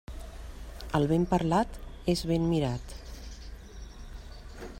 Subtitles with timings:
[0.99, 1.77] El ben parlat,
[2.15, 2.97] és ben mirat.